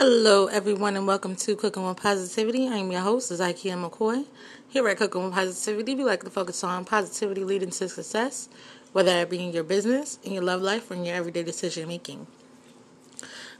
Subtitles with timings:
[0.00, 2.68] Hello, everyone, and welcome to Cooking with Positivity.
[2.68, 4.26] I'm your host, Zykia McCoy.
[4.68, 8.48] Here at Cooking with Positivity, we like to focus on positivity leading to success,
[8.92, 11.88] whether it be in your business, in your love life, or in your everyday decision
[11.88, 12.28] making.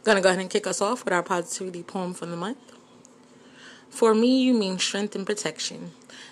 [0.04, 2.72] Gonna go ahead and kick us off with our positivity poem for the month.
[3.90, 5.90] For me, you mean strength and protection.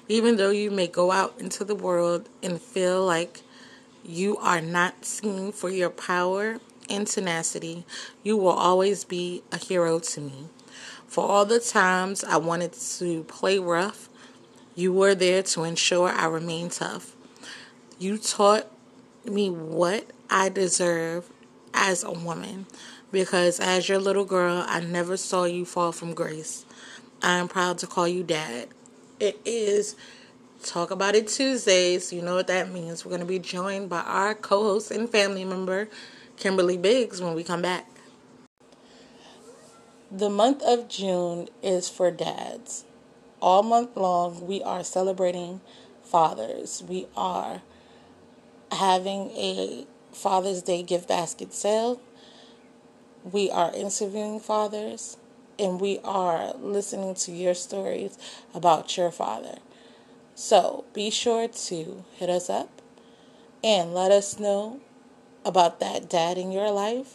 [0.09, 3.41] Even though you may go out into the world and feel like
[4.04, 7.84] you are not seen for your power and tenacity,
[8.23, 10.48] you will always be a hero to me.
[11.06, 14.09] For all the times I wanted to play rough,
[14.74, 17.16] you were there to ensure I remained tough.
[17.98, 18.70] You taught
[19.25, 21.30] me what I deserve
[21.73, 22.66] as a woman
[23.12, 26.64] because as your little girl, I never saw you fall from grace.
[27.23, 28.69] I am proud to call you dad.
[29.19, 29.97] It is
[30.62, 32.12] Talk About It Tuesdays.
[32.12, 33.05] You know what that means.
[33.05, 35.89] We're going to be joined by our co host and family member,
[36.37, 37.87] Kimberly Biggs when we come back.
[40.11, 42.84] The month of June is for dads.
[43.41, 45.61] All month long, we are celebrating
[46.03, 46.83] fathers.
[46.87, 47.62] We are
[48.73, 52.01] having a Father's Day gift basket sale.
[53.31, 55.17] We are interviewing fathers
[55.59, 58.17] and we are listening to your stories
[58.55, 59.59] about your father.
[60.34, 62.83] So be sure to hit us up
[63.65, 64.81] and let us know
[65.47, 67.14] about that dad in your life,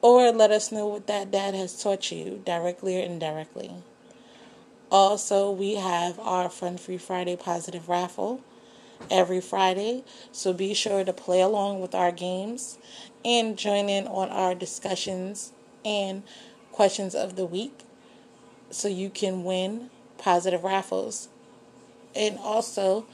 [0.00, 3.72] or let us know what that dad has taught you, directly or indirectly.
[4.88, 8.40] Also, we have our Fun Free Friday Positive Raffle
[9.10, 12.78] every Friday, so be sure to play along with our games
[13.24, 15.52] and join in on our discussions
[15.84, 16.22] and
[16.70, 17.80] questions of the week
[18.70, 21.28] so you can win positive raffles.
[22.14, 23.06] And also,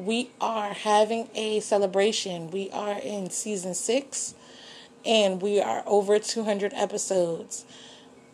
[0.00, 2.50] we are having a celebration.
[2.50, 4.34] We are in season six
[5.04, 7.66] and we are over 200 episodes.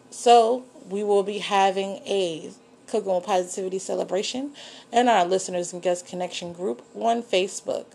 [0.09, 2.53] So we will be having a
[2.87, 4.53] Cooking with Positivity celebration
[4.93, 7.87] and our listeners and guest connection group on Facebook.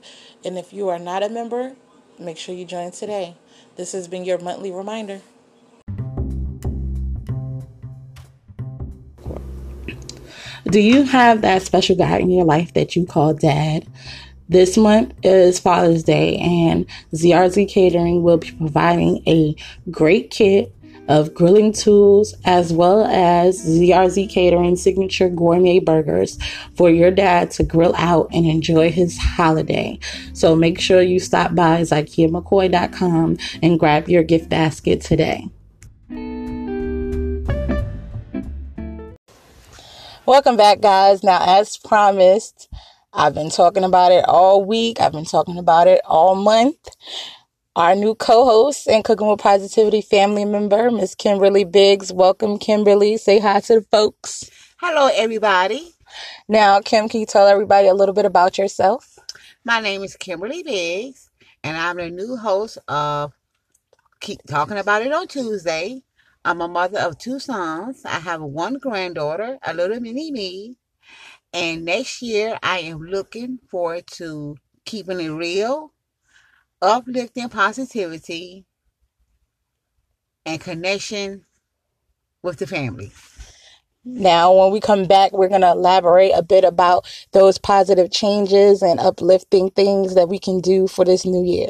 [0.43, 1.75] And if you are not a member,
[2.19, 3.35] make sure you join today.
[3.77, 5.21] This has been your monthly reminder.
[10.71, 13.85] Do you have that special guy in your life that you call dad?
[14.47, 19.53] This month is Father's Day, and ZRZ Catering will be providing a
[19.91, 20.73] great kit
[21.09, 26.39] of grilling tools as well as ZRZ Catering signature gourmet burgers
[26.77, 29.99] for your dad to grill out and enjoy his holiday.
[30.31, 35.49] So make sure you stop by ZykiaMcCoy.com and grab your gift basket today.
[40.27, 41.23] Welcome back, guys.
[41.23, 42.69] Now, as promised,
[43.11, 45.01] I've been talking about it all week.
[45.01, 46.77] I've been talking about it all month.
[47.75, 52.13] Our new co-host and Cooking with Positivity family member, Miss Kimberly Biggs.
[52.13, 53.17] Welcome, Kimberly.
[53.17, 54.47] Say hi to the folks.
[54.77, 55.91] Hello, everybody.
[56.47, 59.17] Now, Kim, can you tell everybody a little bit about yourself?
[59.65, 61.31] My name is Kimberly Biggs,
[61.63, 63.33] and I'm the new host of
[64.19, 66.03] Keep Talking About It on Tuesday.
[66.44, 68.03] I'm a mother of two sons.
[68.06, 70.78] I have one granddaughter, a little mini me.
[71.53, 75.94] And next year, I am looking forward to keeping it real,
[76.81, 78.66] uplifting positivity,
[80.46, 81.46] and connection
[82.41, 83.12] with the family.
[84.03, 88.81] Now, when we come back, we're going to elaborate a bit about those positive changes
[88.81, 91.69] and uplifting things that we can do for this new year.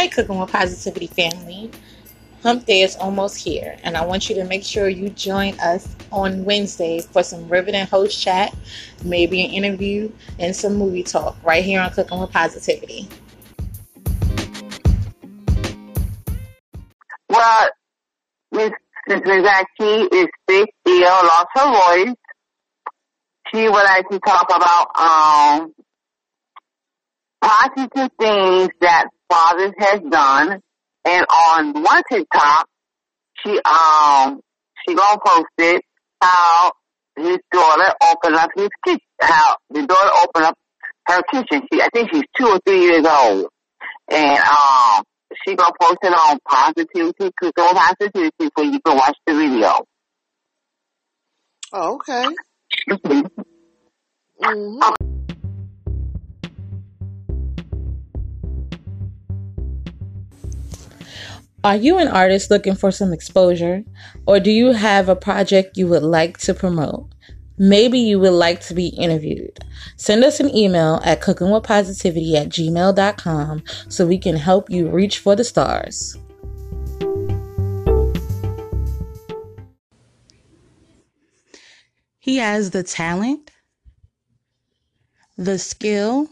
[0.00, 1.70] Hey, Cooking with Positivity family.
[2.42, 5.94] Hump Day is almost here, and I want you to make sure you join us
[6.10, 8.56] on Wednesday for some riveting host chat,
[9.04, 13.10] maybe an interview, and some movie talk right here on Cooking with Positivity.
[17.28, 17.68] Well,
[18.52, 18.70] Miss
[19.06, 22.14] Zaki is sick, ill, lost her voice.
[23.52, 25.74] She would like to talk about um
[27.42, 30.60] positive things that fathers has done.
[31.08, 32.68] And on one TikTok,
[33.42, 34.40] she um
[34.86, 35.82] she gonna post it
[36.20, 36.72] how
[37.16, 40.58] his daughter opened up his kitchen, how the daughter opened up
[41.06, 41.62] her kitchen.
[41.72, 43.46] She I think she's two or three years old,
[44.10, 45.02] and um,
[45.46, 49.84] she gonna post it on Positivity, on Positivity, so you can watch the video.
[51.72, 52.26] Oh, okay.
[54.42, 55.19] hmm
[61.62, 63.84] Are you an artist looking for some exposure?
[64.24, 67.12] Or do you have a project you would like to promote?
[67.58, 69.58] Maybe you would like to be interviewed.
[69.96, 75.36] Send us an email at cookingwithpositivity at gmail.com so we can help you reach for
[75.36, 76.16] the stars.
[82.18, 83.50] He has the talent,
[85.36, 86.26] the skill,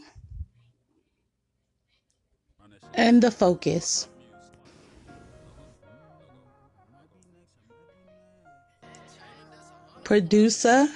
[2.95, 4.09] and the focus.
[10.09, 10.89] Producer,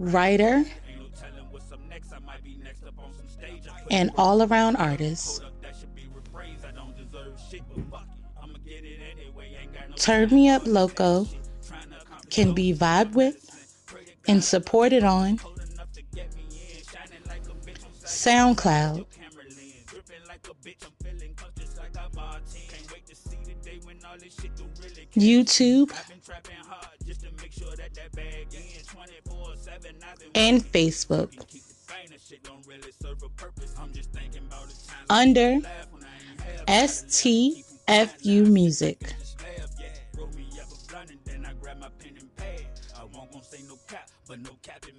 [0.00, 0.64] writer,
[3.92, 5.40] and all around artist.
[9.94, 11.28] Turn Me Up Loco.
[12.30, 13.36] Can be vibed with
[14.26, 15.38] and supported on
[18.02, 19.06] SoundCloud,
[25.14, 25.92] YouTube,
[30.34, 31.32] and Facebook.
[35.10, 35.60] Under
[36.68, 39.14] STFU Music.
[44.28, 44.50] But no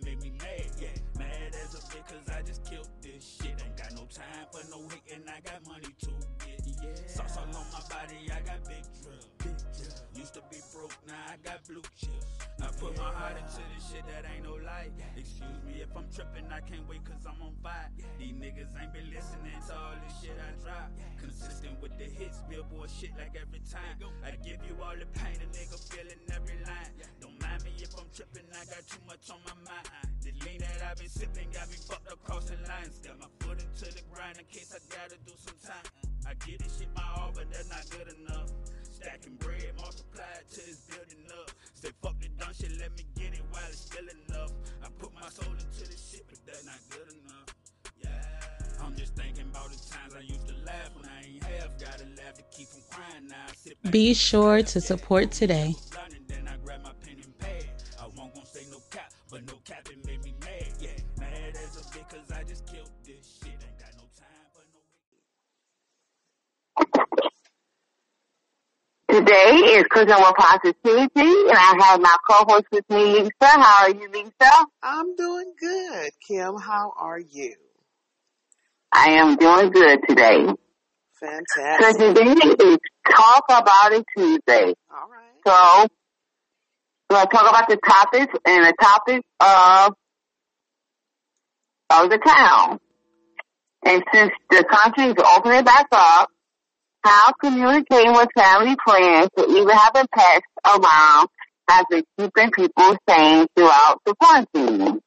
[0.03, 0.87] made me mad, yeah.
[1.19, 3.51] Mad as a bitch cause I just killed this shit.
[3.63, 6.38] Ain't got no time for no hating, I got money to get, yeah.
[7.19, 9.08] Sauce all on my body, I got big drip.
[10.19, 12.27] Used to be broke, now I got blue chips.
[12.59, 14.91] I put my heart into this shit that ain't no lie.
[15.15, 17.87] Excuse me if I'm tripping, I can't wait cause I'm on fire.
[18.19, 20.91] These niggas ain't been listening to all this shit I drop.
[21.23, 23.95] Consistent with the hits, billboard shit like every time.
[24.19, 26.91] I give you all the pain, a nigga feeling every line.
[27.23, 29.87] Don't mind me if I'm tripping, I got too much on my mind.
[30.19, 32.99] The lean that I've been sipping got me fucked up crossing lines.
[32.99, 35.87] Got my foot into the grind in case I gotta do some time.
[36.27, 38.51] I get this shit my all, but that's not good enough.
[39.01, 41.51] Stacking bread, multiply it till it's building up.
[41.73, 44.51] Say fuck the dumb shit, let me get it while it's still enough.
[44.83, 47.47] I put my soul into this shit, but that's not good enough.
[48.03, 51.79] Yeah, I'm just thinking about the times I used to laugh when I ain't half.
[51.79, 53.89] Gotta laugh to keep from crying now.
[53.89, 55.75] Be sure to support today.
[69.99, 73.31] Cooking with Positivity, and I have my co-host with me, Lisa.
[73.41, 74.65] How are you, Lisa?
[74.81, 76.11] I'm doing good.
[76.25, 77.53] Kim, how are you?
[78.93, 80.45] I am doing good today.
[81.19, 82.01] Fantastic.
[82.01, 82.77] So today is
[83.11, 84.73] Talk About It Tuesday.
[84.89, 85.35] All right.
[85.45, 85.87] So
[87.09, 89.95] we're going to talk about the topics and the topic of
[91.89, 92.79] of the town.
[93.85, 96.29] And since the country is opening back up,
[97.03, 101.27] how communicating with family friends to even have a pets around
[101.69, 104.99] has been keeping people sane throughout the quarantine.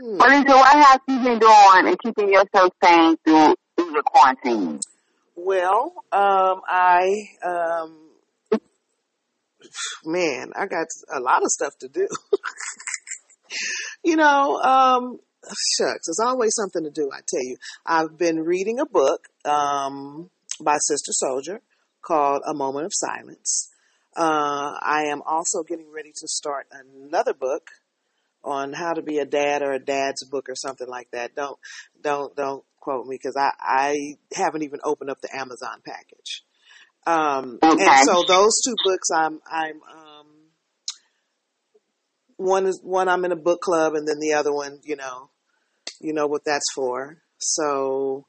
[0.00, 0.16] Hmm.
[0.16, 4.80] What is what have you been doing and keeping yourself sane through, through the quarantine?
[5.36, 7.10] Well, um, I,
[7.44, 7.96] um,
[10.04, 12.08] man, I got a lot of stuff to do.
[14.04, 17.56] you know, um, shucks, there's always something to do, I tell you.
[17.86, 20.30] I've been reading a book, um,
[20.60, 21.60] by Sister Souljah
[22.02, 23.70] called A Moment of Silence.
[24.16, 27.70] Uh, I am also getting ready to start another book
[28.42, 31.34] on how to be a dad or a dad's book or something like that.
[31.34, 31.58] Don't,
[32.02, 33.96] don't, don't quote me because I, I
[34.34, 36.42] haven't even opened up the Amazon package.
[37.06, 37.84] Um, Okay.
[37.84, 39.80] and so those two books I'm, I'm,
[42.38, 45.28] one is one I'm in a book club and then the other one, you know,
[46.00, 47.18] you know what that's for.
[47.38, 48.26] So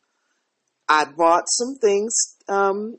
[0.90, 2.98] I bought some things, um,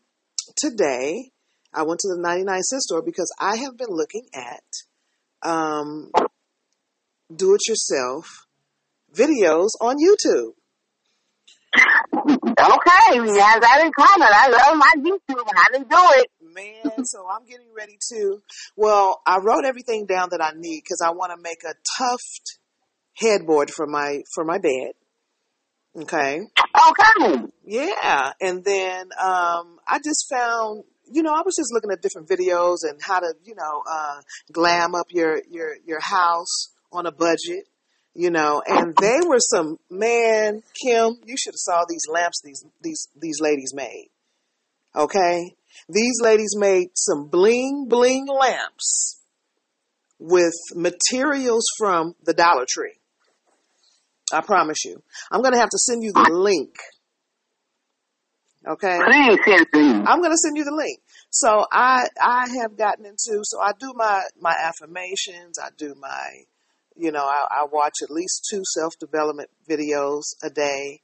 [0.56, 1.30] today.
[1.74, 6.10] I went to the 99 cent store because I have been looking at, um,
[7.34, 8.46] do it yourself
[9.12, 10.54] videos on YouTube.
[12.60, 14.28] Okay, we have that in common.
[14.30, 16.26] I love my YouTube and I didn't do it.
[16.54, 18.42] Man, so I'm getting ready to.
[18.76, 22.58] Well, I wrote everything down that I need because I want to make a tuft
[23.16, 24.92] headboard for my for my bed.
[25.96, 26.40] Okay.
[26.40, 27.46] Okay.
[27.64, 32.28] Yeah, and then um, I just found, you know, I was just looking at different
[32.28, 34.20] videos and how to, you know, uh,
[34.52, 37.64] glam up your your your house on a budget,
[38.14, 42.64] you know, and they were some man, Kim, you should have saw these lamps these
[42.82, 44.10] these these ladies made.
[44.94, 45.54] Okay?
[45.88, 49.20] These ladies made some bling bling lamps
[50.18, 52.98] with materials from the Dollar Tree.
[54.32, 55.02] I promise you.
[55.30, 56.74] I'm going to have to send you the link.
[58.66, 59.00] Okay?
[59.04, 60.04] Please send it to me.
[60.06, 61.00] I'm going to send you the link.
[61.30, 66.44] So I I have gotten into so I do my my affirmations, I do my
[67.00, 71.00] you know, I, I watch at least two self development videos a day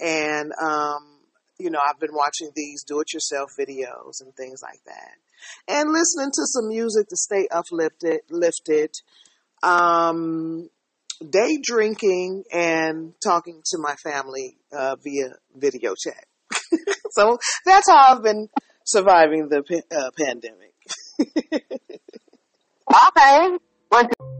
[0.00, 1.18] and um
[1.58, 5.12] you know, I've been watching these do it yourself videos and things like that.
[5.68, 8.94] And listening to some music to stay uplifted, lifted.
[9.62, 10.70] Um
[11.28, 16.24] day drinking and talking to my family uh, via video chat.
[17.10, 18.48] so that's how I've been
[18.86, 20.72] surviving the uh, pandemic.
[22.90, 23.56] Okay.
[23.90, 24.39] Well,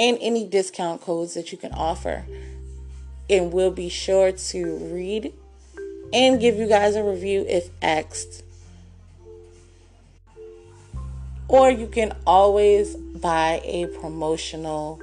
[0.00, 2.24] and any discount codes that you can offer.
[3.28, 5.32] And we'll be sure to read
[6.12, 8.42] and give you guys a review if asked.
[11.48, 15.00] Or you can always buy a promotional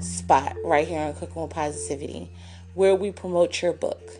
[0.00, 2.30] spot right here on Cooking with Positivity
[2.74, 4.19] where we promote your book.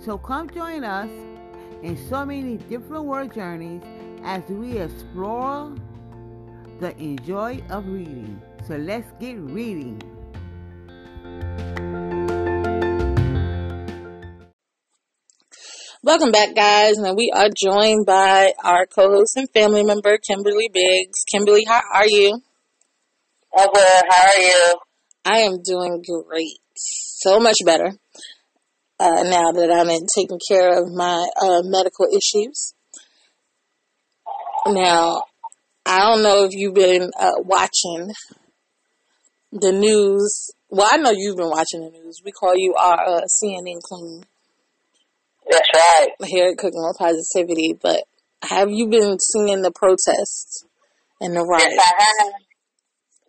[0.00, 1.10] So come join us
[1.82, 3.82] in so many different word journeys
[4.22, 5.74] as we explore
[6.78, 8.40] the enjoy of reading.
[8.68, 10.00] So let's get reading.
[16.04, 21.24] Welcome back, guys, and we are joined by our co-host and family member, Kimberly Biggs.
[21.30, 22.40] Kimberly, how are you?
[23.52, 24.02] I'm good.
[24.08, 24.74] How are you?
[25.24, 27.94] I am doing great, so much better
[29.00, 32.74] uh, now that I'm in taking care of my uh, medical issues.
[34.66, 35.22] Now,
[35.86, 38.12] I don't know if you've been uh, watching
[39.52, 40.50] the news.
[40.68, 42.20] Well, I know you've been watching the news.
[42.24, 44.22] We call you our uh, CNN queen
[45.50, 46.08] That's right.
[46.24, 48.04] here at Cooking with Positivity, but
[48.42, 50.64] have you been seeing the protests
[51.20, 51.82] and the Yes, riots?
[51.86, 52.32] I have.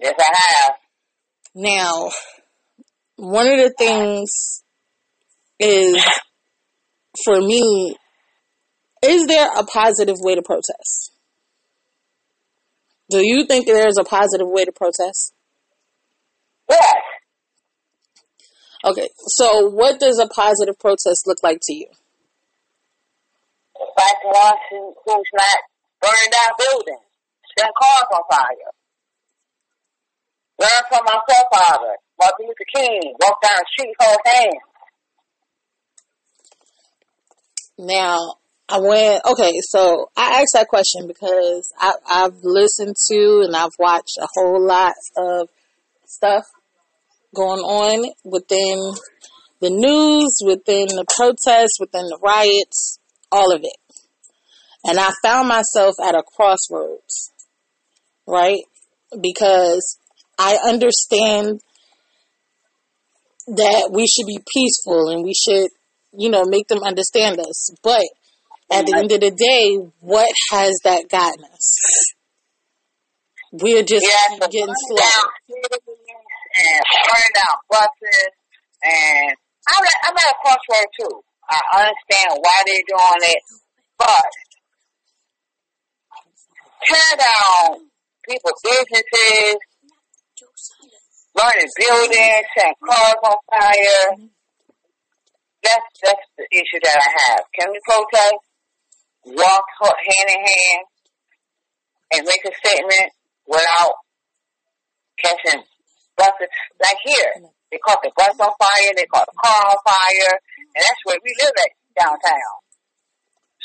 [0.01, 0.75] Yes, I have.
[1.55, 2.09] Now,
[3.15, 4.63] one of the things
[5.59, 6.03] is
[7.23, 7.95] for me,
[9.03, 11.11] is there a positive way to protest?
[13.09, 15.33] Do you think there's a positive way to protest?
[16.69, 16.95] Yes.
[18.85, 21.87] Okay, so what does a positive protest look like to you?
[23.79, 25.59] Like who, who's not
[26.01, 27.07] burning down buildings,
[27.57, 28.71] setting cars on fire.
[30.59, 34.68] Learn from my forefather, Martin Luther King, walk down the street, hold hands.
[37.81, 38.33] Now,
[38.67, 43.71] I went, okay, so I asked that question because I, I've listened to and I've
[43.79, 45.47] watched a whole lot of
[46.05, 46.43] stuff
[47.33, 48.93] going on within
[49.61, 52.99] the news, within the protests, within the riots,
[53.31, 53.95] all of it.
[54.83, 57.31] And I found myself at a crossroads,
[58.27, 58.61] right?
[59.21, 59.97] Because
[60.37, 61.61] I understand
[63.47, 65.69] that we should be peaceful and we should,
[66.13, 67.71] you know, make them understand us.
[67.83, 68.05] But
[68.71, 72.13] at the end of the day, what has that gotten us?
[73.51, 74.05] We're just
[74.51, 75.29] getting slow.
[76.59, 78.31] and burn down buses.
[78.83, 79.35] And
[79.67, 81.21] I'm at, I'm at a crossroad too.
[81.49, 83.41] I understand why they're doing it,
[83.97, 84.29] but
[86.85, 87.89] tear down
[88.27, 89.57] people's businesses,
[91.33, 94.29] burning buildings, setting cars on fire.
[95.63, 97.43] That's that's the issue that I have.
[97.51, 98.39] Can we protest,
[99.25, 100.81] walk hand in hand,
[102.15, 103.11] and make a statement
[103.47, 103.99] without
[105.19, 105.63] catching
[106.15, 106.51] buses?
[106.79, 110.33] Like here, they caught the bus on fire, they caught the car on fire,
[110.75, 112.55] and that's where we live at downtown.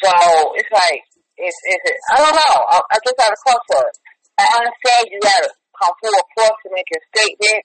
[0.02, 0.10] So
[0.58, 1.00] it's like
[1.38, 2.56] it's it's I don't know.
[2.74, 3.98] I, I just got a crossroads.
[4.34, 7.62] I understand you gotta come forward force to make a statement,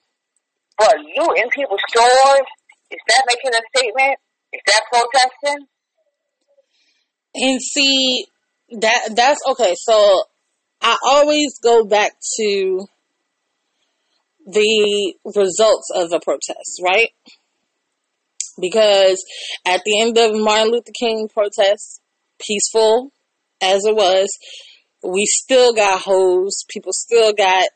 [0.78, 2.46] but looting people's stores
[2.90, 4.18] is that making a statement?
[4.52, 5.66] Is that protesting?
[7.34, 8.26] And see
[8.80, 9.74] that that's okay.
[9.76, 10.24] So
[10.82, 12.86] I always go back to
[14.46, 17.10] the results of a protest, right?
[18.60, 19.22] Because
[19.66, 22.00] at the end of Martin Luther King protest,
[22.40, 23.12] peaceful
[23.62, 24.28] as it was,
[25.02, 26.64] we still got hoes.
[26.68, 27.68] People still got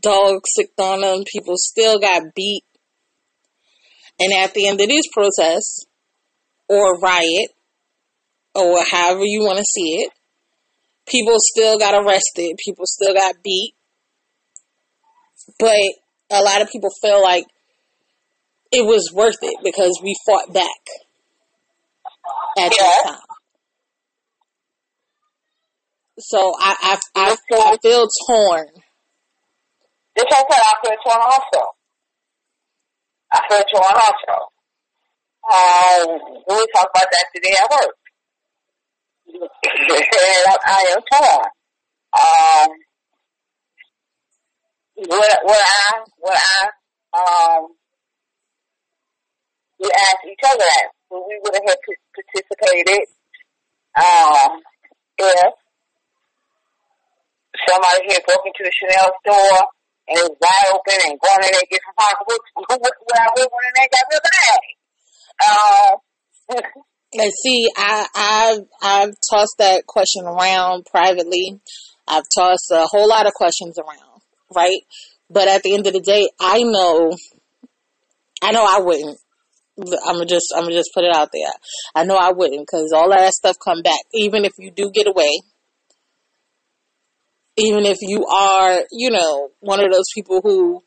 [0.00, 1.24] dogs sicked on them.
[1.30, 2.64] People still got beat.
[4.20, 5.86] And at the end of these protests,
[6.68, 7.50] or riot,
[8.54, 10.10] or however you want to see it,
[11.06, 12.56] people still got arrested.
[12.64, 13.74] People still got beat.
[15.58, 15.76] But
[16.30, 17.44] a lot of people feel like
[18.70, 20.80] it was worth it because we fought back
[22.58, 23.18] at that time.
[26.18, 28.66] So I I, I, I feel torn.
[30.14, 31.81] This I said I feel torn also.
[33.32, 34.52] I feel torn also.
[35.42, 37.96] Um, we talked about that today at work.
[39.64, 41.48] I, I am torn.
[42.12, 42.70] Um,
[45.08, 46.68] what, I, what I,
[47.18, 47.68] um,
[49.80, 53.08] we asked each other that, we would have participated,
[53.96, 54.60] um,
[55.18, 55.54] if
[57.66, 59.66] somebody had broke into the Chanel store
[60.08, 61.94] it was wide open and going in there get some
[62.26, 63.50] would, would I would
[63.90, 64.62] got real bag?
[65.42, 66.62] Um,
[67.14, 71.60] And see, I I've I've tossed that question around privately.
[72.08, 74.22] I've tossed a whole lot of questions around,
[74.54, 74.80] right?
[75.28, 77.16] But at the end of the day, I know,
[78.42, 79.18] I know I wouldn't.
[80.06, 81.52] I'm just I'm just put it out there.
[81.94, 84.00] I know I wouldn't because all that stuff come back.
[84.14, 85.42] Even if you do get away,
[87.56, 90.82] even if you are, you know, one of those people who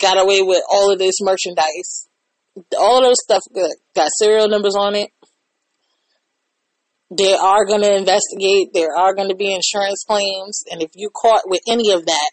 [0.00, 2.08] got away with all of this merchandise,
[2.78, 5.10] all of those stuff got, got serial numbers on it.
[7.16, 8.68] They are going to investigate.
[8.74, 12.32] There are going to be insurance claims, and if you caught with any of that,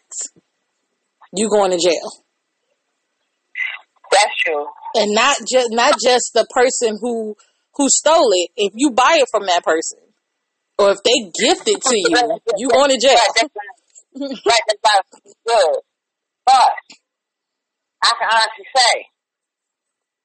[1.32, 2.24] you going to jail.
[4.10, 4.66] that's true.
[4.94, 7.36] And not just not just the person who
[7.74, 8.50] who stole it.
[8.56, 9.98] If you buy it from that person,
[10.78, 13.14] or if they gift it to you, you going to jail.
[13.14, 15.04] Right, that's right, that's not
[15.46, 15.76] good.
[16.44, 16.72] But
[18.02, 19.06] I can honestly say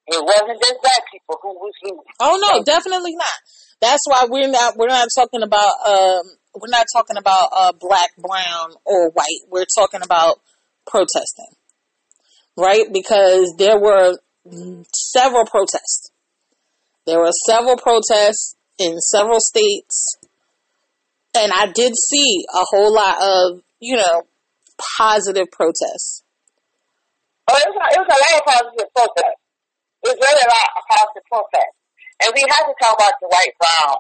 [0.08, 2.00] it wasn't just black people who was losing.
[2.20, 3.38] Oh no, definitely not.
[3.82, 6.24] That's why we're not we're not talking about um
[6.56, 9.46] we're not talking about uh black, brown, or white.
[9.50, 10.40] We're talking about
[10.88, 11.54] protesting.
[12.58, 12.86] Right?
[12.92, 14.18] Because there were
[14.94, 16.12] several protests.
[17.06, 20.17] There were several protests in several states.
[21.44, 24.24] And I did see a whole lot of, you know,
[24.98, 26.24] positive protests.
[27.50, 29.40] Oh, it was, a- it was a lot of positive protests.
[30.04, 31.78] It was really a lot of positive protests.
[32.24, 33.98] And we have to talk about the white, brown,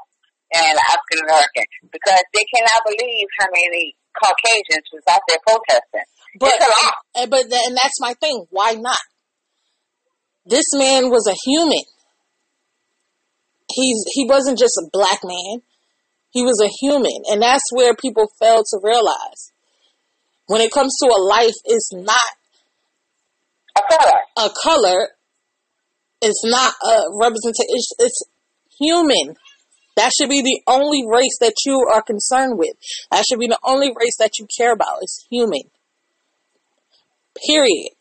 [0.57, 6.07] and African American because they cannot believe how many Caucasians was out there protesting.
[6.39, 6.93] But it's a lot.
[7.21, 8.45] and, but th- and that's my thing.
[8.49, 8.97] Why not?
[10.45, 11.83] This man was a human.
[13.69, 15.61] He's he wasn't just a black man.
[16.37, 19.51] He was a human, and that's where people fail to realize.
[20.45, 22.29] When it comes to a life, it's not
[23.75, 24.19] A color.
[24.37, 25.07] a color.
[26.21, 27.65] It's not a representation.
[27.69, 28.23] It's, it's
[28.79, 29.35] human.
[29.95, 32.75] That should be the only race that you are concerned with.
[33.09, 34.99] That should be the only race that you care about.
[35.01, 35.63] It's human.
[37.47, 37.93] Period.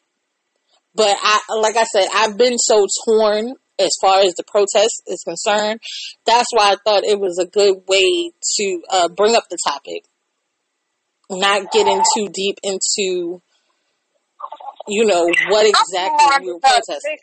[0.94, 5.22] But I, like I said, I've been so torn as far as the protest is
[5.22, 5.80] concerned.
[6.24, 10.04] That's why I thought it was a good way to uh, bring up the topic,
[11.30, 13.42] not getting too deep into,
[14.88, 17.18] you know, what exactly we were protesting.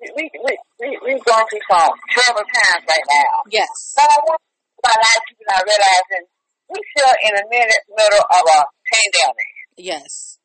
[0.00, 3.44] We, we, we, we, we're going through some terrible times right now.
[3.50, 3.68] Yes.
[3.96, 4.40] But I want
[4.82, 6.24] my life people not realizing
[6.70, 9.52] we still in the middle of a pandemic.
[9.76, 10.38] Yes.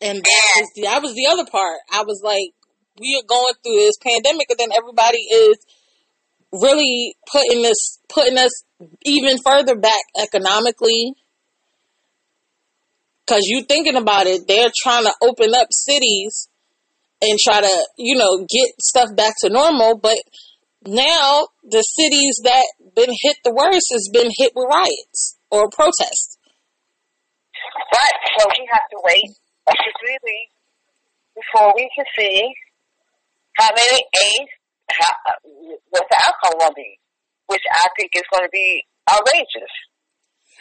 [0.00, 1.78] And that was the, that was the other part.
[1.92, 2.52] I was like,
[3.00, 5.58] we are going through this pandemic, and then everybody is
[6.52, 8.64] really putting this, putting us
[9.04, 11.14] even further back economically.
[13.26, 16.48] Because you thinking about it, they're trying to open up cities
[17.20, 19.98] and try to, you know, get stuff back to normal.
[19.98, 20.18] But
[20.86, 26.38] now the cities that been hit the worst has been hit with riots or protests.
[27.90, 29.26] But so we have to wait
[29.66, 30.54] to three weeks
[31.34, 32.54] before we can see
[33.56, 34.48] how many A's,
[34.90, 35.12] how,
[35.92, 36.98] the outcome will be,
[37.46, 39.72] which I think is going to be outrageous.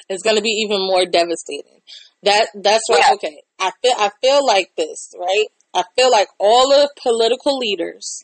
[0.10, 1.82] It's going to be even more devastating.
[2.24, 3.02] That that's right.
[3.08, 3.14] Yeah.
[3.16, 3.42] okay.
[3.60, 5.48] I feel I feel like this, right?
[5.74, 8.24] I feel like all the political leaders,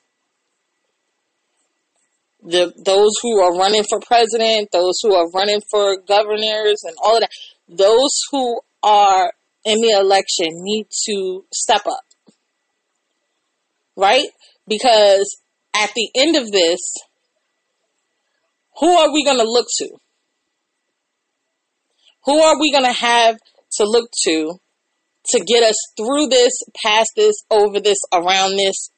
[2.43, 7.15] the those who are running for president, those who are running for governors, and all
[7.15, 7.31] of that,
[7.67, 9.33] those who are
[9.65, 12.33] in the election need to step up,
[13.95, 14.29] right?
[14.71, 15.37] Because
[15.75, 16.79] at the end of this,
[18.79, 19.89] who are we going to look to?
[22.23, 23.35] Who are we going to have
[23.79, 24.53] to look to
[25.33, 28.91] to get us through this, past this, over this, around this,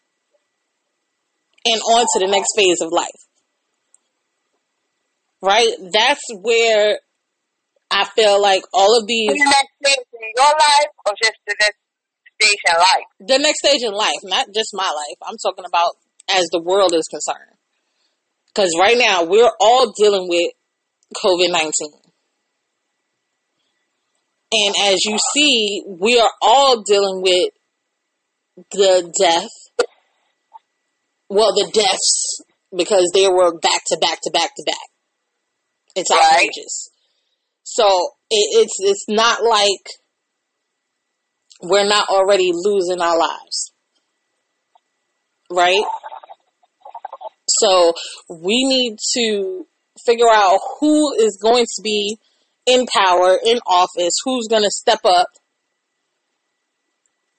[1.66, 3.10] and on to the next phase of life?
[5.42, 5.74] Right?
[5.92, 7.00] That's where
[7.90, 11.56] I feel like all of these, The next stage in your life or just the
[11.60, 11.83] next
[12.42, 13.06] stage in life?
[13.20, 15.92] the next stage in life, not just my life, I'm talking about
[16.34, 17.58] as the world is concerned.
[18.48, 20.52] Because right now, we're all dealing with
[21.24, 21.72] COVID 19.
[24.52, 27.50] And as you see, we are all dealing with
[28.72, 29.50] the death.
[31.30, 32.42] Well, the deaths,
[32.76, 34.90] because they were back to back to back to back.
[35.96, 36.20] It's Right.
[36.22, 36.90] outrageous.
[37.64, 37.86] So
[38.30, 39.82] it, it's it's not like
[41.64, 43.74] we're not already losing our lives,
[45.50, 45.84] right?
[47.48, 47.94] So
[48.30, 49.66] we need to
[50.06, 52.18] figure out who is going to be
[52.66, 55.28] in power, in office, who's going to step up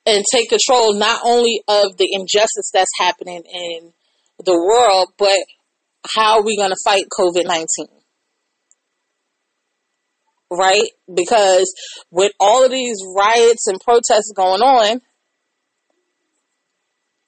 [0.06, 3.92] and take control not only of the injustice that's happening in
[4.44, 5.38] the world, but
[6.14, 7.66] how are we going to fight COVID 19?
[10.50, 10.90] Right?
[11.12, 11.72] Because
[12.11, 15.00] with all of these riots and protests going on,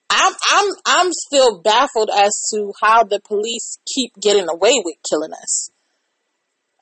[0.08, 5.32] I'm I'm I'm still baffled as to how the police keep getting away with killing
[5.32, 5.70] us.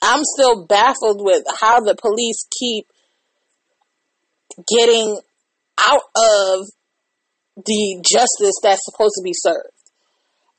[0.03, 2.87] I'm still baffled with how the police keep
[4.77, 5.18] getting
[5.81, 6.66] out of
[7.57, 9.70] the justice that's supposed to be served.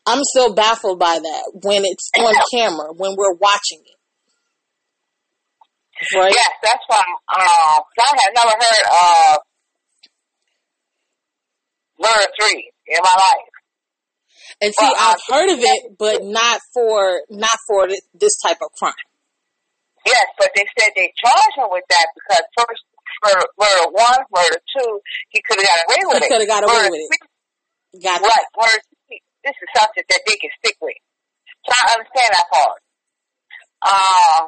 [0.08, 3.96] I'm still baffled by that when it's on camera, when we're watching it.
[6.14, 6.34] Right?
[6.34, 7.02] Yes, that's why.
[7.34, 9.40] Um, I had never heard of
[12.00, 13.50] Murder Three in my life.
[14.62, 18.72] And see, Well, I've heard of it, but not for not for this type of
[18.78, 18.94] crime.
[20.06, 22.84] Yes, but they said they charged him with that because first
[23.26, 26.22] for murder one, murder two, he could have got away with it.
[26.22, 26.30] He it.
[26.30, 27.10] could have got away Murder with it.
[27.10, 31.00] three, Got Right, murder three, this is something that they can stick with.
[31.66, 32.80] So I understand that part.
[33.86, 34.46] Um,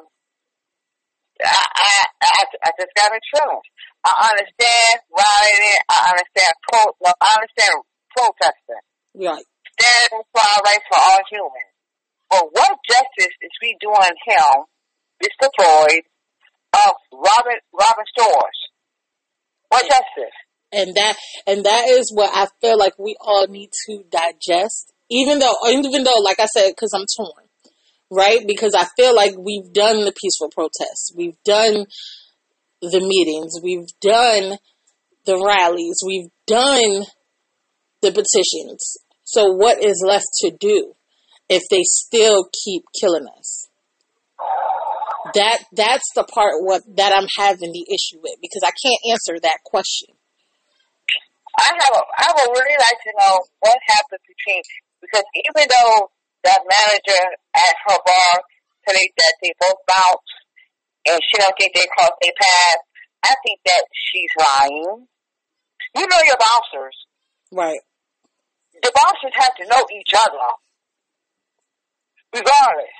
[1.43, 1.89] I, I,
[2.23, 3.67] I, I just got insurance.
[4.05, 5.81] I understand rioting.
[5.89, 6.81] I understand pro.
[7.03, 7.73] No, I understand
[8.15, 8.83] protesting.
[9.17, 9.45] right.
[9.77, 11.73] Standing for our rights for all humans.
[12.29, 14.53] But what justice is we doing him,
[15.21, 15.47] Mr.
[15.53, 16.03] Floyd,
[16.73, 18.59] of Robert Robert Stores?
[19.69, 20.35] What justice?
[20.71, 24.91] and that and that is what I feel like we all need to digest.
[25.09, 27.46] Even though, even though, like I said, because I'm torn,
[28.11, 28.39] right?
[28.45, 31.85] Because I feel like we've done the peaceful protests, we've done
[32.81, 34.57] the meetings, we've done
[35.25, 37.05] the rallies, we've done
[38.01, 38.97] the petitions.
[39.23, 40.93] So what is left to do
[41.49, 43.67] if they still keep killing us?
[45.33, 49.35] That that's the part what that I'm having the issue with because I can't answer
[49.41, 50.15] that question.
[51.59, 54.61] I have a, I would really like to know what happened between
[55.01, 56.11] because even though
[56.43, 57.23] that manager
[57.55, 58.33] at her bar
[58.85, 60.37] said they- that they both bounced
[61.07, 62.79] and she don't think they crossed their path,
[63.23, 65.07] I think that she's lying.
[65.95, 66.95] You know your bouncers.
[67.51, 67.79] Right.
[68.81, 70.47] The bouncers have to know each other,
[72.33, 72.97] regardless.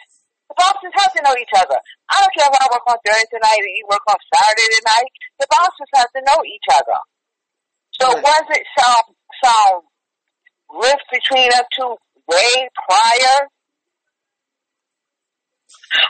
[0.49, 1.77] The bouncers have to know each other.
[2.09, 5.11] I don't care if I work on Thursday night or you work on Saturday night.
[5.39, 6.99] The bouncers have to know each other.
[7.99, 8.23] So Right.
[8.23, 9.81] was it some some
[10.69, 11.97] rift between us two
[12.27, 13.37] way prior?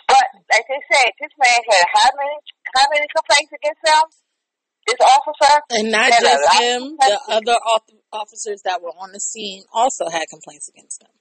[0.08, 2.36] But like they said, this man had how many
[2.76, 4.06] how many complaints against him?
[4.88, 5.54] This officer?
[5.70, 10.26] And not just him, the other off- officers that were on the scene also had
[10.32, 11.12] complaints against him.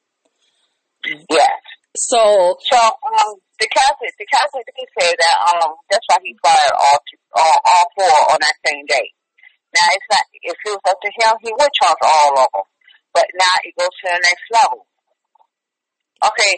[1.31, 1.61] Yes.
[1.97, 6.75] So So um the Catholic, the Catholic, they say that um that's why he fired
[6.77, 9.13] all two, all, all four on that same day.
[9.75, 10.25] Now it's not.
[10.33, 12.67] If it was up to him, he would charge all of them.
[13.17, 14.85] But now it goes to the next level.
[16.21, 16.55] Okay.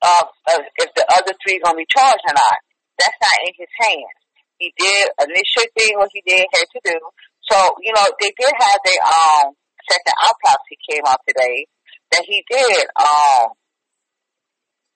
[0.00, 2.58] Uh, uh, if the other three gonna be charged or not,
[2.96, 4.16] that's not in his hands.
[4.56, 6.96] He did initial thing what he did had to do.
[7.44, 9.52] So you know they did have their um
[9.84, 11.68] second autopsy came out today
[12.16, 13.52] that he did um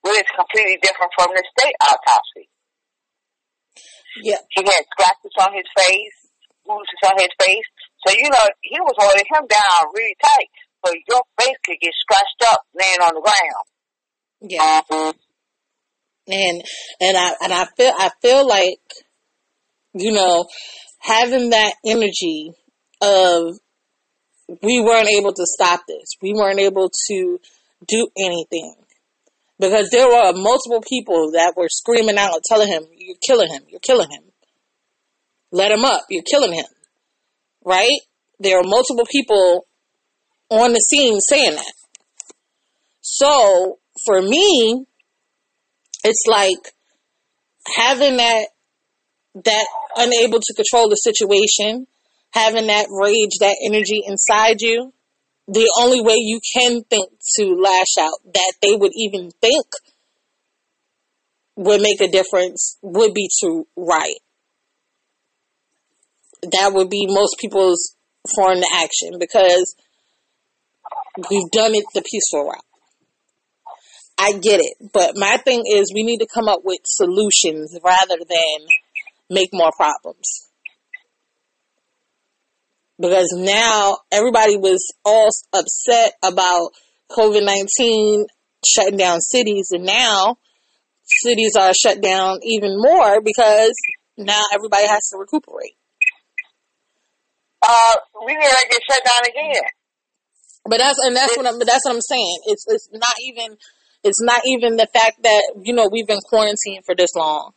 [0.01, 2.49] which is completely different from the state autopsy.
[4.25, 4.41] Yeah.
[4.49, 6.17] He had scratches on his face,
[6.65, 7.69] bruises on his face.
[8.07, 10.51] So, you know, he was holding him down really tight.
[10.85, 13.67] So your face could get scratched up laying on the ground.
[14.41, 14.81] Yeah.
[14.91, 15.19] Mm-hmm.
[16.29, 16.63] And
[17.01, 18.81] and I and I feel I feel like
[19.95, 20.47] you know
[20.99, 22.51] having that energy
[23.01, 23.59] of
[24.63, 26.17] we weren't able to stop this.
[26.21, 27.39] We weren't able to
[27.87, 28.75] do anything
[29.61, 33.63] because there were multiple people that were screaming out, telling him, "You're killing him!
[33.69, 34.25] You're killing him!
[35.53, 36.03] Let him up!
[36.11, 36.67] You're killing him!"
[37.67, 38.01] Right?
[38.39, 39.67] There were multiple people
[40.51, 41.73] on the scene saying that.
[43.01, 44.87] So for me,
[46.05, 46.59] it's like
[47.75, 48.47] having that
[49.45, 51.87] that unable to control the situation,
[52.33, 54.93] having that rage, that energy inside you,
[55.49, 59.67] the only way you can think to lash out that they would even think
[61.57, 64.19] would make a difference would be to riot.
[66.43, 67.97] That would be most people's
[68.35, 69.75] form foreign action because
[71.31, 72.65] we've done it the peaceful route.
[74.19, 78.17] I get it, but my thing is we need to come up with solutions rather
[78.19, 78.67] than
[79.29, 80.47] make more problems
[82.99, 86.71] because now everybody was all upset about
[87.11, 88.27] COVID 19
[88.65, 90.37] shutting down cities, and now
[91.23, 93.73] cities are shut down even more because
[94.17, 95.77] now everybody has to recuperate.
[97.67, 99.65] Uh, we need to get shut down again.
[100.69, 102.39] But that's and that's what I'm, but that's what I'm saying.
[102.47, 103.57] It's it's not even
[104.03, 107.53] it's not even the fact that you know we've been quarantined for this long.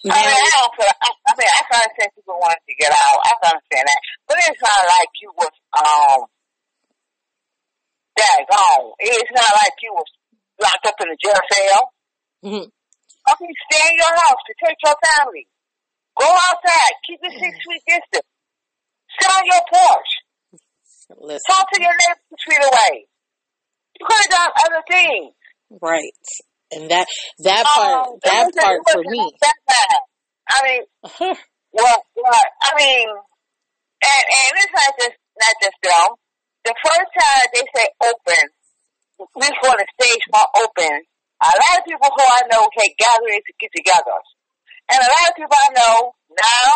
[0.00, 2.88] I mean, I don't feel, I, I mean, I can understand people wanting to get
[2.88, 3.20] out.
[3.20, 4.00] I can understand that.
[4.24, 6.20] But it's not like you was, um,
[8.16, 8.96] daggone.
[8.96, 10.08] It's not like you was
[10.56, 11.82] locked up in a jail cell.
[12.48, 12.64] Mhm.
[13.28, 15.44] I mean, stay in your house, to protect your family.
[16.16, 18.29] Go outside, keep it six feet distance.
[19.18, 20.10] Sit on your porch.
[21.18, 23.06] Listen, Talk to your neighbor six feet away.
[23.98, 25.34] You could have done other things.
[25.82, 26.14] right,
[26.70, 27.06] and that
[27.42, 29.30] that part Um, it that part for me.
[30.50, 30.82] I mean,
[31.72, 36.08] Well, well, I mean, and and it's not just not just them.
[36.64, 38.44] The first time they say open,
[39.34, 40.96] we're going to stage one open.
[41.42, 44.18] A lot of people who I know had gathered to get together,
[44.92, 45.94] and a lot of people I know
[46.34, 46.66] now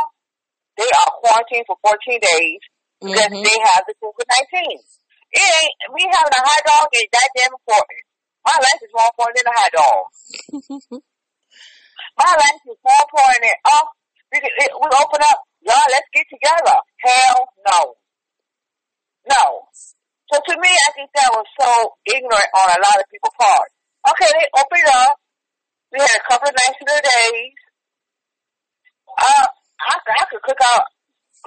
[0.77, 2.61] they are quarantined for 14 days
[3.01, 3.45] because Mhm.
[3.45, 4.81] they have the COVID 19.
[5.35, 8.03] It ain't me having a hot dog is that damn important.
[8.47, 10.03] My life is more important than a hot dog.
[12.23, 13.85] My life is more important than oh
[14.31, 15.89] we we open up, y'all.
[15.91, 16.79] Let's get together.
[17.03, 17.79] Hell no,
[19.31, 19.45] no.
[20.33, 21.71] So to me, I think that was so
[22.07, 23.69] ignorant on a lot of people's part.
[24.11, 25.19] Okay, they opened up.
[25.93, 27.55] We had a couple of nice little days.
[29.19, 29.47] Uh,
[29.81, 30.87] I, could- I could cook out,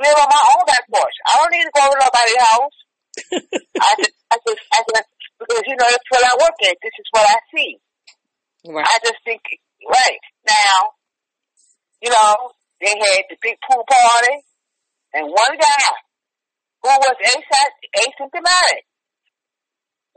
[0.02, 1.18] live on my own back porch.
[1.26, 2.78] I don't need to go to nobody's house.
[3.82, 5.08] I just, I just, I just,
[5.40, 6.78] because you know that's what I work at.
[6.82, 7.72] This is what I see.
[8.68, 8.86] Right.
[8.86, 9.42] I just think,
[9.88, 10.98] right now,
[12.04, 14.44] you know, they had the big pool party,
[15.14, 15.86] and one guy
[16.84, 18.86] who was asy- asymptomatic.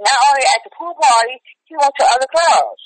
[0.00, 2.82] Not only at the pool party, he went to other clubs.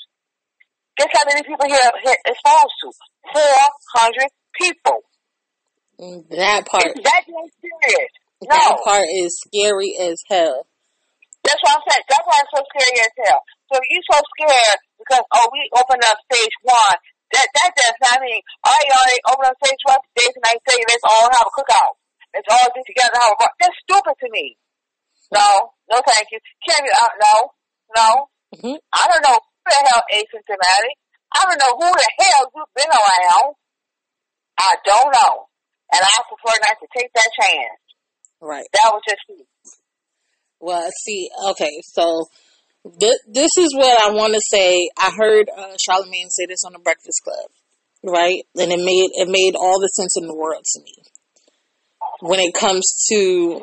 [0.97, 2.87] Guess how many people he he exposed to?
[3.33, 3.59] Four
[3.99, 4.99] hundred people.
[6.05, 8.11] That part Is that damn serious?
[8.45, 10.69] that part is scary as hell.
[11.41, 12.05] That's what I'm saying.
[12.09, 13.41] That's why it's so scary as hell.
[13.73, 16.97] So you so scared because oh we open up stage one.
[17.33, 20.61] That that does not mean all right, y'all they open up stage one today tonight
[20.61, 21.93] say let's all have a cookout.
[22.37, 23.51] Let's all get together have a bar.
[23.57, 24.45] That's stupid to me.
[25.33, 26.37] No, no thank you.
[26.69, 27.35] Can't be out no,
[27.97, 28.09] no.
[28.61, 28.77] Mhm.
[28.93, 30.95] I don't know who the hell asymptomatic.
[31.33, 33.57] I don't know who the hell you've been around.
[34.61, 35.33] I don't know.
[35.93, 37.81] And I prefer not to take that chance.
[38.41, 38.65] Right.
[38.73, 39.45] That was just me.
[40.59, 42.25] Well, see, okay, so
[42.99, 44.89] th- this is what I want to say.
[44.97, 47.49] I heard uh, Charlemagne say this on the Breakfast Club,
[48.03, 48.41] right?
[48.55, 50.93] And it made it made all the sense in the world to me
[52.21, 53.61] when it comes to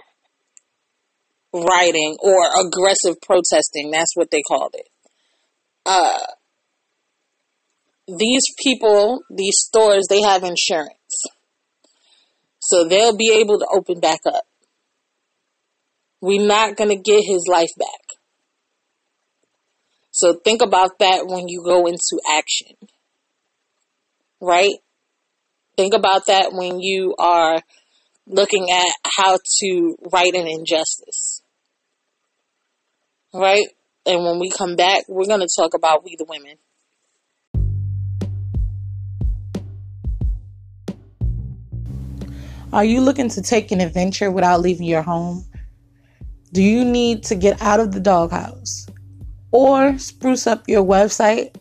[1.52, 3.90] rioting or aggressive protesting.
[3.90, 4.88] That's what they called it.
[5.84, 6.26] Uh,
[8.06, 11.24] these people, these stores, they have insurance.
[12.62, 14.44] So they'll be able to open back up.
[16.20, 18.18] We're not going to get his life back.
[20.12, 22.76] So think about that when you go into action.
[24.40, 24.74] Right?
[25.76, 27.60] Think about that when you are
[28.28, 31.42] looking at how to right an injustice.
[33.34, 33.66] Right?
[34.06, 36.58] And when we come back, we're going to talk about we the women.
[42.72, 45.44] Are you looking to take an adventure without leaving your home?
[46.52, 48.86] Do you need to get out of the doghouse
[49.50, 51.54] or spruce up your website?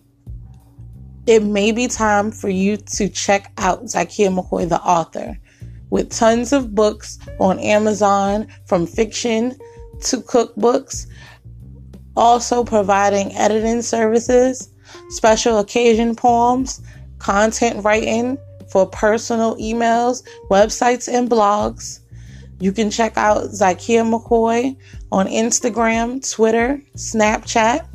[1.28, 5.38] It may be time for you to check out Zykia McCoy, the author,
[5.90, 9.58] with tons of books on Amazon from fiction
[10.04, 11.08] to cookbooks,
[12.16, 14.70] also providing editing services,
[15.10, 16.82] special occasion poems,
[17.20, 18.38] content writing
[18.72, 22.00] for personal emails, websites, and blogs.
[22.60, 24.78] You can check out Zykia McCoy
[25.12, 27.86] on Instagram, Twitter, Snapchat,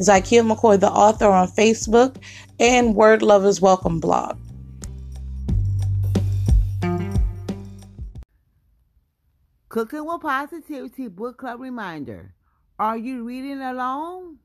[0.00, 2.16] Zykia McCoy, the author, on Facebook,
[2.58, 4.36] and Word Lovers Welcome blog.
[9.68, 12.34] Cooking with Positivity Book Club reminder.
[12.78, 14.38] Are you reading alone?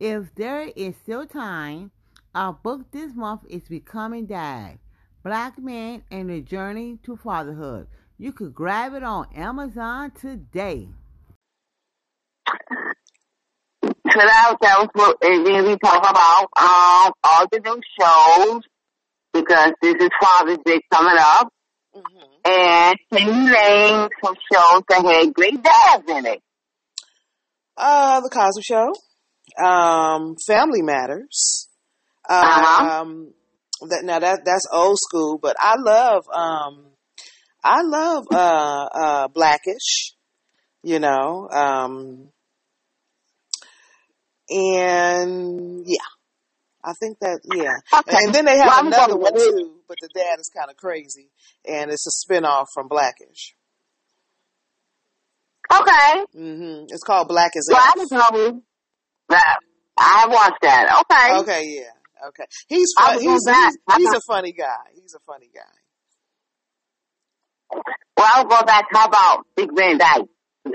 [0.00, 1.90] If there is still time,
[2.38, 4.78] our book this month is Becoming Dad
[5.24, 7.88] Black Men and the Journey to Fatherhood.
[8.16, 10.86] You could grab it on Amazon today.
[12.46, 18.62] So that, that was what and then we talk about um, all the new shows
[19.32, 21.52] because this is Father's Day coming up.
[21.92, 22.50] Mm-hmm.
[22.50, 26.40] And can you name some shows that had great dads in it?
[27.76, 28.94] Uh, the Cosby Show,
[29.60, 31.67] um, Family Matters.
[32.28, 33.00] Uh-huh.
[33.02, 33.32] Um,
[33.88, 36.86] that now that that's old school, but I love um,
[37.62, 40.14] I love uh, uh, Blackish.
[40.82, 42.28] You know, um,
[44.48, 45.98] and yeah,
[46.84, 47.74] I think that yeah.
[48.00, 48.16] Okay.
[48.24, 51.30] And then they have Well, another one too, but the dad is kind of crazy,
[51.66, 53.54] and it's a spinoff from Blackish.
[55.72, 56.24] Okay.
[56.34, 57.94] hmm It's called Black as Well, I F.
[57.96, 58.62] just know
[59.28, 59.58] that
[59.98, 61.04] I watched that.
[61.10, 61.40] Okay.
[61.40, 61.90] Okay, yeah,
[62.28, 62.44] okay.
[62.68, 63.20] He's fun.
[63.20, 63.72] He's, back.
[63.96, 64.90] he's he's a funny guy.
[64.94, 65.60] He's a funny guy.
[68.16, 68.86] Well, I'll go back.
[68.92, 70.28] How about Dick Van Dyke?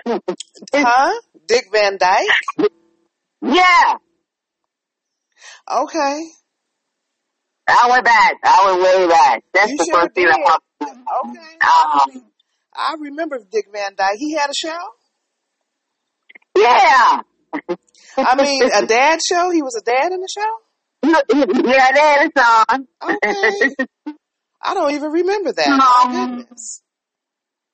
[0.76, 1.22] Huh?
[1.48, 2.28] Dick Van Dyke.
[3.42, 3.94] yeah.
[5.72, 6.20] Okay.
[7.68, 8.34] I went back.
[8.44, 9.44] I went way back.
[9.54, 10.28] That's You the sure first thing.
[10.28, 10.66] I popped.
[10.82, 12.18] Okay.
[12.18, 12.24] Um,
[12.74, 14.18] I remember Dick Van Dyke.
[14.18, 14.78] He had a show.
[16.58, 17.22] yeah.
[18.18, 19.50] I mean, a dad show.
[19.52, 20.56] He was a dad in the show.
[21.04, 22.88] Yeah, that is on.
[23.02, 23.76] Okay.
[24.62, 25.70] I don't even remember that.
[25.78, 26.82] My Um, goodness.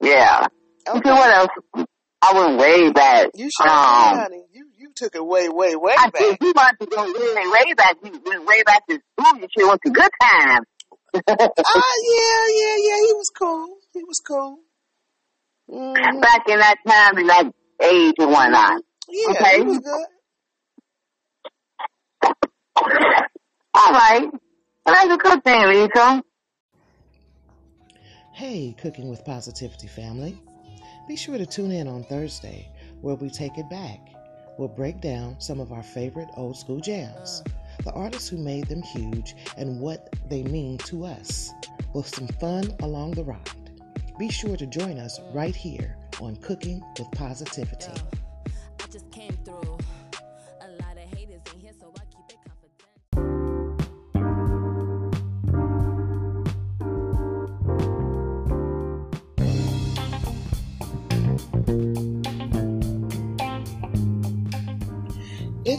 [0.01, 0.47] yeah.
[0.87, 1.01] Okay.
[1.09, 1.87] So what else?
[2.21, 3.27] I went way back.
[3.35, 4.43] You sure Um, did, honey.
[4.51, 6.21] You you took it way way way I back.
[6.21, 7.95] think you want to go way, way back.
[8.03, 9.39] You went way back to school.
[9.39, 10.65] You sure went to good times.
[11.15, 12.97] Ah, yeah, yeah, yeah.
[13.07, 13.67] He was cool.
[13.93, 14.57] He was cool.
[15.69, 18.81] hmm back in that time and that age and whatnot.
[19.07, 19.55] Yeah, Okay.
[19.57, 20.05] he was good.
[23.73, 24.29] All right.
[24.85, 26.23] Well, that's a good thing, Lisa.
[28.33, 30.41] Hey, Cooking with Positivity family.
[31.07, 32.69] Be sure to tune in on Thursday
[33.01, 33.99] where we take it back.
[34.57, 37.43] We'll break down some of our favorite old school jams,
[37.83, 41.51] the artists who made them huge, and what they mean to us,
[41.93, 43.71] with some fun along the ride.
[44.17, 47.93] Be sure to join us right here on Cooking with Positivity.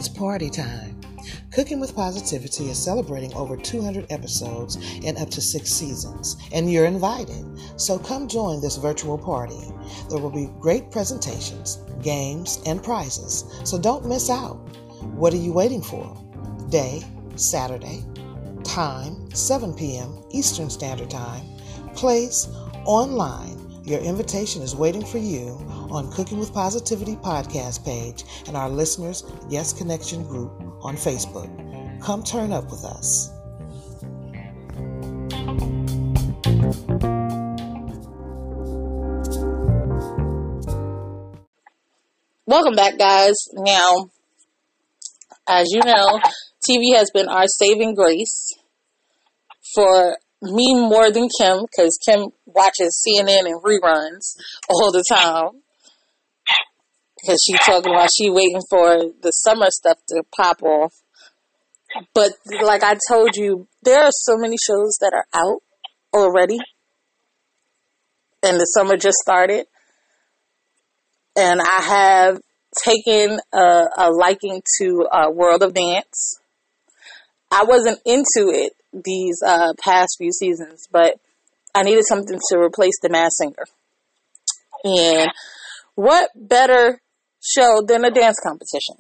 [0.01, 0.99] It's party time.
[1.53, 6.87] Cooking with Positivity is celebrating over 200 episodes and up to six seasons, and you're
[6.87, 7.45] invited.
[7.77, 9.61] So come join this virtual party.
[10.09, 14.57] There will be great presentations, games, and prizes, so don't miss out.
[15.19, 16.17] What are you waiting for?
[16.71, 17.03] Day,
[17.37, 18.03] Saturday,
[18.65, 20.25] time, 7 p.m.
[20.31, 21.45] Eastern Standard Time,
[21.95, 22.49] place,
[22.87, 23.83] online.
[23.85, 25.59] Your invitation is waiting for you
[25.91, 31.51] on Cooking with Positivity podcast page and our listeners Yes Connection group on Facebook.
[32.01, 33.31] Come turn up with us.
[42.47, 43.37] Welcome back, guys.
[43.53, 44.11] Now,
[45.47, 46.21] as you know,
[46.69, 48.55] TV has been our saving grace
[49.75, 54.37] for me more than Kim because Kim watches CNN and reruns
[54.69, 55.63] all the time
[57.21, 60.95] because she's talking about she waiting for the summer stuff to pop off.
[62.15, 65.63] But like I told you, there are so many shows that are out
[66.15, 66.59] already,
[68.43, 69.67] and the summer just started,
[71.37, 72.41] and I have
[72.85, 76.39] taken a, a liking to uh, World of Dance.
[77.51, 81.17] I wasn't into it these uh, past few seasons, but
[81.75, 83.67] I needed something to replace the Masked Singer.
[84.85, 85.31] And
[85.97, 87.01] what better
[87.41, 88.97] show than a dance competition?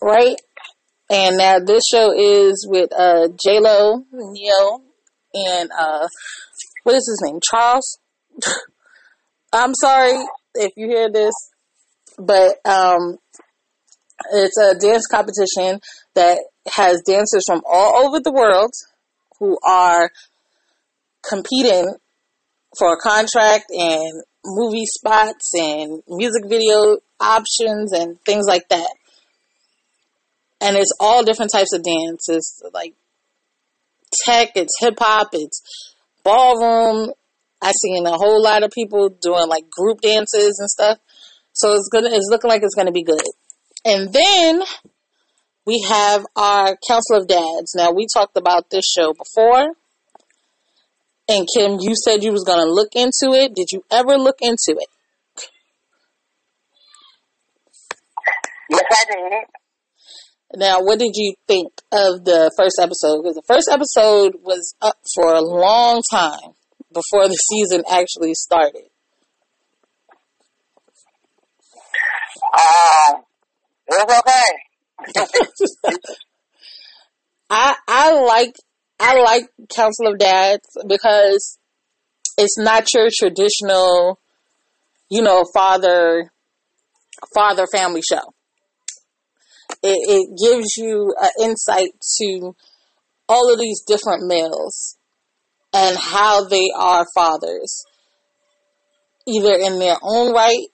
[0.00, 0.36] Right?
[1.10, 4.82] And now this show is with uh, J Lo, Ne-Yo,
[5.34, 6.08] and uh,
[6.84, 7.40] what is his name?
[7.42, 7.98] Charles.
[9.52, 10.24] I'm sorry
[10.54, 11.34] if you hear this,
[12.18, 13.18] but um,
[14.32, 15.80] it's a dance competition
[16.14, 16.38] that
[16.74, 18.72] has dancers from all over the world
[19.38, 20.10] who are
[21.28, 21.94] competing
[22.78, 28.90] for a contract and movie spots and music video options and things like that.
[30.60, 32.28] And it's all different types of dance.
[32.28, 32.94] It's like
[34.24, 35.60] tech, it's hip hop, it's
[36.24, 37.12] ballroom.
[37.60, 40.98] I seen a whole lot of people doing like group dances and stuff.
[41.52, 43.20] So it's gonna it's looking like it's gonna be good.
[43.84, 44.62] And then
[45.66, 47.74] we have our Council of Dads.
[47.76, 49.74] Now we talked about this show before.
[51.32, 53.54] And Kim, you said you was gonna look into it.
[53.54, 54.88] Did you ever look into it?
[58.68, 60.60] Yes, I did.
[60.60, 63.22] Now, what did you think of the first episode?
[63.22, 66.52] Because the first episode was up for a long time
[66.92, 68.90] before the season actually started.
[72.52, 73.22] Um,
[73.88, 74.52] it was okay.
[77.48, 78.56] I I like
[79.04, 81.58] I like Council of Dads because
[82.38, 84.20] it's not your traditional,
[85.10, 86.30] you know, father
[87.34, 88.22] father family show.
[89.82, 91.90] It, it gives you an insight
[92.20, 92.54] to
[93.28, 94.96] all of these different males
[95.72, 97.84] and how they are fathers,
[99.26, 100.66] either in their own right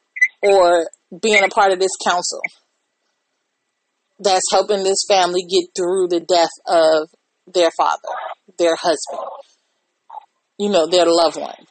[0.42, 0.86] or
[1.22, 2.42] being a part of this council
[4.20, 7.08] that's helping this family get through the death of
[7.52, 8.14] their father,
[8.58, 9.28] their husband,
[10.58, 11.66] you know, their loved one.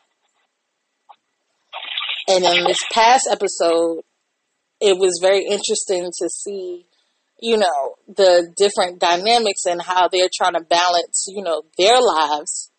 [2.28, 4.01] And in this past episode,
[4.82, 6.86] it was very interesting to see,
[7.39, 12.71] you know, the different dynamics and how they're trying to balance, you know, their lives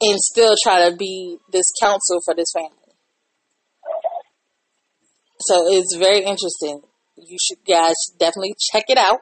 [0.00, 2.76] and still try to be this counsel for this family.
[5.40, 6.80] So it's very interesting.
[7.16, 9.20] You should guys definitely check it out.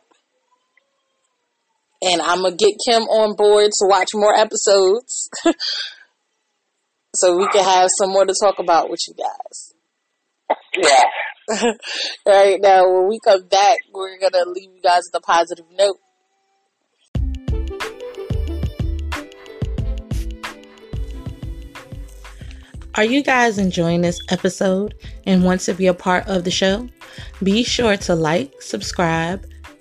[2.02, 5.28] And I'm gonna get Kim on board to watch more episodes,
[7.14, 9.74] so we can have some more to talk about with you guys.
[10.76, 11.04] Yeah.
[11.62, 11.74] All
[12.26, 15.98] right, now when we come back, we're gonna leave you guys with a positive note.
[22.96, 24.94] Are you guys enjoying this episode
[25.24, 26.88] and want to be a part of the show?
[27.42, 29.46] Be sure to like, subscribe,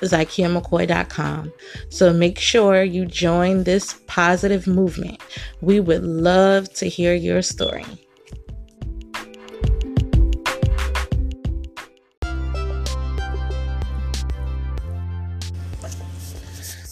[0.00, 1.52] ZykiaMcCoy.com.
[1.88, 5.20] So make sure you join this positive movement.
[5.60, 8.05] We would love to hear your story.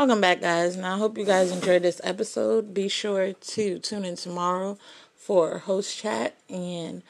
[0.00, 0.78] Welcome back, guys.
[0.78, 2.72] Now, I hope you guys enjoyed this episode.
[2.72, 4.78] Be sure to tune in tomorrow
[5.14, 7.02] for host chat and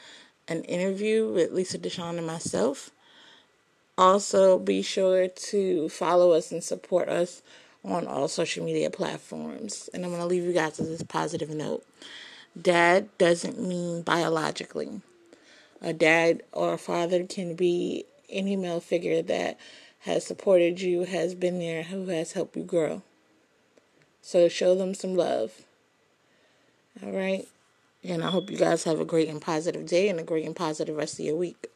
[0.49, 2.91] an interview with Lisa Deshawn and myself.
[3.97, 7.41] Also, be sure to follow us and support us
[7.85, 9.89] on all social media platforms.
[9.93, 11.85] And I'm going to leave you guys with this positive note.
[12.61, 14.99] Dad doesn't mean biologically.
[15.81, 19.57] A dad or a father can be any male figure that
[20.01, 23.01] has supported you, has been there, who has helped you grow.
[24.21, 25.61] So show them some love.
[27.03, 27.47] All right.
[28.03, 30.55] And I hope you guys have a great and positive day and a great and
[30.55, 31.67] positive rest of your week.